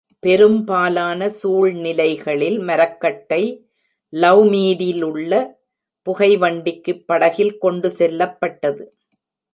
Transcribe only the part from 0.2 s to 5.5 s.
பெரும்பாலான சூழ்நிலைகளில் மரக்கட்டை லௌமீடிலுள்ள